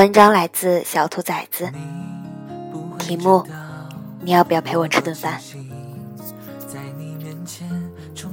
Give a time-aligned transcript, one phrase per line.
[0.00, 1.70] 文章来自小兔崽子，
[2.98, 3.46] 题目：
[4.22, 5.38] 你要不要陪我吃顿饭？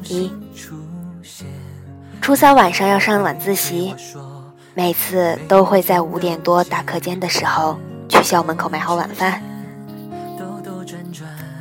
[0.05, 0.31] 一，
[2.21, 3.93] 初三晚上要上晚自习，
[4.75, 9.43] 每次都会在五点多打课间的时候去校门口买好晚饭，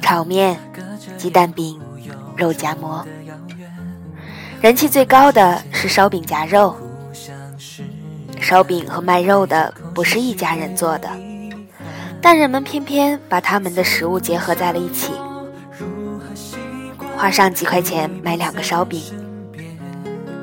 [0.01, 0.57] 炒面、
[1.19, 1.81] 鸡蛋饼、
[2.37, 3.05] 肉夹馍。
[4.61, 6.77] 人气最高的是烧饼夹肉，
[8.41, 11.09] 烧饼和卖肉的不是一家人做的，
[12.21, 15.11] 但人们偏偏把他们的食物结合在了一起，
[17.17, 19.03] 花上几块钱买两个烧饼，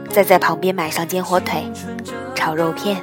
[0.09, 1.71] 再在旁边买上煎火腿、
[2.33, 2.97] 炒肉片。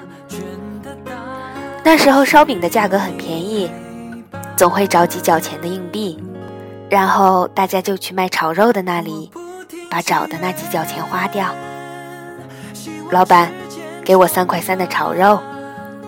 [1.85, 3.71] 那时候烧饼的价格很便宜，
[4.57, 6.19] 总会找几角钱的硬币，
[6.91, 9.31] 然后大家就去卖炒肉的那里。
[9.89, 11.55] 把找的那几角钱花掉。
[13.11, 13.53] 老板，
[14.05, 15.41] 给我三块三的炒肉，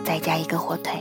[0.05, 0.92] 再加一个火腿。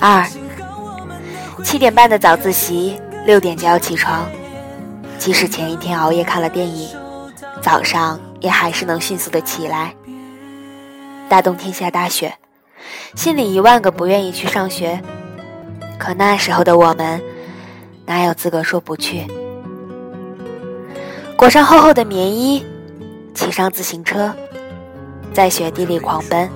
[0.00, 0.28] 二，
[1.64, 4.28] 七点半的早自习，六点就要起床，
[5.18, 6.88] 即使前一天熬夜看了电影。
[7.62, 9.94] 早上也还是能迅速的起来。
[11.30, 12.34] 大冬天下大雪，
[13.14, 15.00] 心里一万个不愿意去上学，
[15.98, 17.20] 可那时候的我们
[18.06, 19.26] 哪有资格说不去？
[21.36, 22.64] 裹上厚厚的棉衣，
[23.34, 24.32] 骑上自行车，
[25.32, 26.48] 在雪地里狂奔。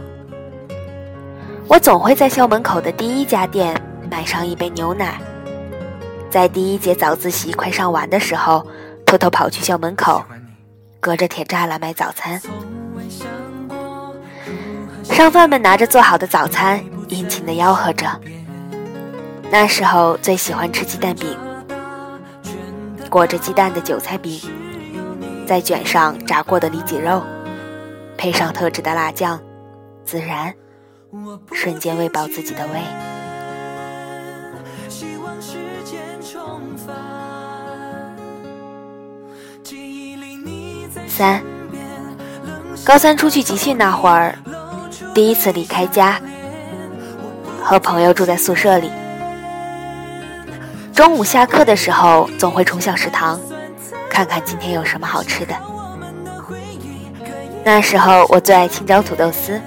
[1.66, 5.20] 我总会在校门口的第一家店买上一杯牛奶，
[6.30, 8.66] 在第一节早自习快上完的时候，
[9.04, 10.22] 偷偷跑去校门口。
[11.00, 12.40] 隔着铁栅栏买早餐，
[15.18, 18.08] 商贩们拿着做好的早餐，殷勤地吆喝着。
[19.50, 21.36] 那时候最喜欢吃鸡蛋饼，
[23.10, 24.40] 裹着鸡蛋的韭菜饼，
[25.44, 27.20] 再卷上炸过的里脊肉，
[28.16, 29.40] 配上特制的辣酱，
[30.06, 30.54] 孜然，
[31.50, 32.80] 瞬间喂饱自己的胃。
[41.08, 41.42] 三，
[42.84, 44.38] 高三出去集训那会儿，
[45.18, 46.20] 第一次离开家，
[47.60, 48.88] 和朋友住在宿舍里。
[50.94, 53.40] 中午下课的时候，总会冲向食堂，
[54.08, 55.56] 看看今天有什么好吃的。
[57.64, 59.60] 那时候我最爱青椒土豆丝，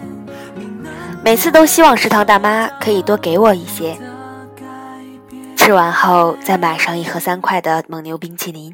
[1.21, 3.97] 每次都希望食堂大妈可以多给我一些。
[5.57, 8.73] 吃完后再买上一盒三块的蒙牛冰淇淋。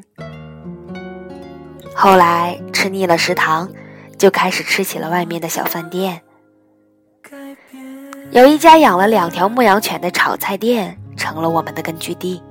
[1.92, 3.68] 后来吃腻了食堂，
[4.16, 6.22] 就开始吃起了外面的小饭店。
[8.30, 12.42] 有一家养了两条牧羊犬的炒菜店，成了我们的根据地。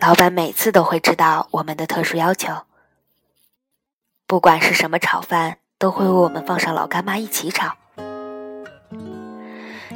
[0.00, 2.52] 老板每次都会知道我们的特殊要求，
[4.26, 7.74] 不管是什么炒饭，都会为我们放上老干妈一起炒。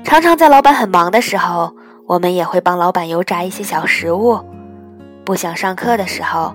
[0.04, 1.74] 常常在老板很忙的时候，
[2.06, 4.44] 我们也会帮老板油炸一些小食物。
[5.24, 6.54] 不想上课的时候。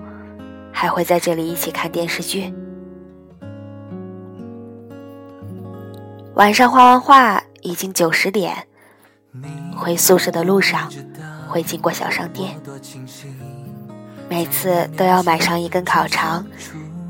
[0.72, 2.54] 还会在这里一起看电视剧。
[6.34, 8.66] 晚上画完画，已经九十点。
[9.76, 10.90] 回宿舍的路上，
[11.48, 12.60] 会经过小商店，
[14.28, 16.44] 每次都要买上一根烤肠，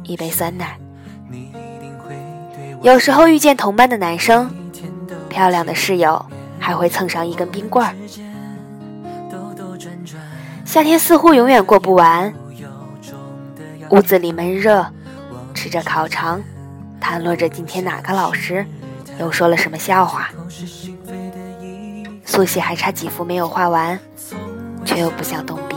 [0.03, 0.79] 一杯酸奶。
[2.83, 4.55] 有时候遇见同班的男生，
[5.29, 6.25] 漂亮的室友，
[6.59, 7.95] 还会蹭上一根冰棍儿。
[10.65, 12.33] 夏天似乎永远过不完。
[13.91, 14.87] 屋子里闷热，
[15.55, 16.41] 吃着烤肠，
[17.01, 18.65] 谈论着今天哪个老师
[19.21, 20.31] 又说了什么笑话。
[22.25, 23.99] 速写还差几幅没有画完，
[24.85, 25.77] 却又不想动笔。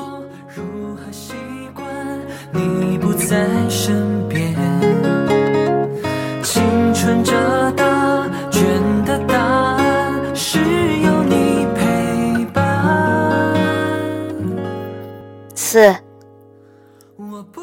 [6.41, 8.63] 青春这答卷
[9.03, 10.59] 的答案是
[10.99, 13.53] 有你陪伴。
[15.53, 15.93] 四。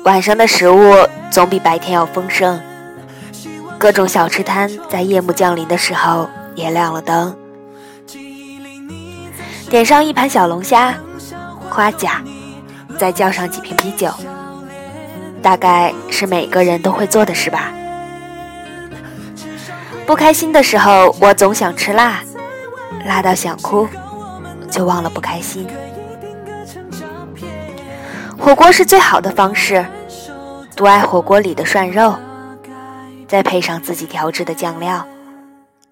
[0.04, 0.94] 晚上的食物
[1.30, 2.60] 总比白天要丰盛，
[3.80, 7.34] 各种小吃摊在夜幕降临的时候也亮了灯。
[9.70, 10.94] 点上一盘小龙虾、
[11.70, 12.22] 花甲，
[12.98, 14.12] 再叫上几瓶啤酒，
[15.40, 17.72] 大概是每个人都会做的事吧。
[20.04, 22.20] 不开心的时候，我总想吃辣，
[23.06, 23.88] 辣到想哭，
[24.70, 25.66] 就忘了不开心。
[28.38, 29.86] 火锅是最好的方式，
[30.76, 32.14] 独爱火锅里的涮肉，
[33.30, 35.06] 再配上自己调制的酱料，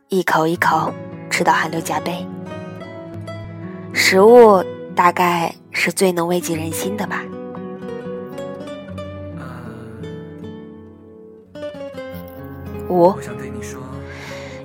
[0.08, 0.92] 一口一口
[1.30, 2.26] 吃吃到汗流浃背。
[3.92, 4.60] 食物
[4.92, 7.22] 大概是最能慰藉人心的吧。
[12.88, 13.14] 五，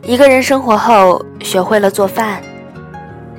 [0.02, 2.42] 一个人生活后学会了做饭，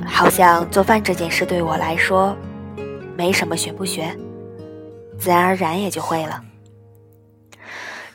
[0.06, 2.37] 好像做饭这件事对我来说
[3.16, 4.16] 没什么学不学，
[5.19, 6.40] 自然而然也就会了。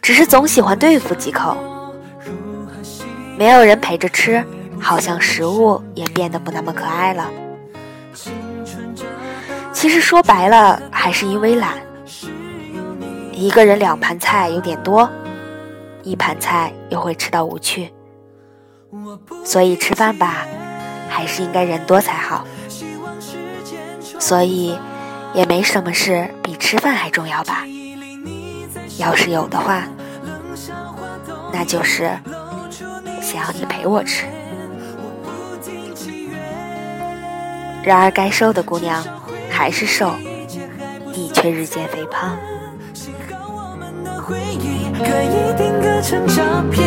[0.09, 1.55] 只是总喜欢对付几口，
[3.37, 4.43] 没有人陪着吃，
[4.81, 7.29] 好像食物也变得不那么可爱了。
[9.71, 11.75] 其实说白了，还是因为懒。
[13.33, 15.07] 一个人两盘菜有点多。
[16.01, 17.93] 一盘菜又会吃到无趣，
[19.45, 20.37] 所以吃饭吧，
[21.07, 22.43] 还是应该人多才好。
[24.17, 24.75] 所以，
[25.35, 27.63] 也没什么事比吃饭还重要吧？
[28.99, 29.83] 要是有的话，
[31.53, 32.11] 那就是
[33.21, 34.25] 想要你陪我吃。
[37.81, 39.01] 然而，该瘦的姑娘
[39.49, 40.13] 还是瘦，
[41.13, 42.37] 你却日渐肥胖。
[44.27, 46.85] 回忆可以定格成照片，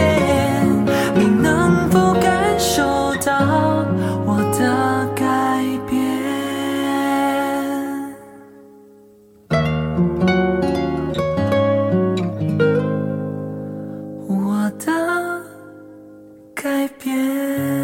[16.82, 17.81] 改变